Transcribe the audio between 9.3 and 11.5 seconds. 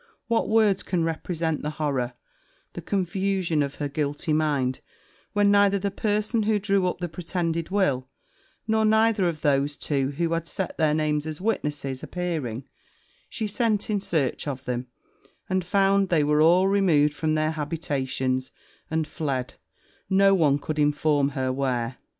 those two who had set their names as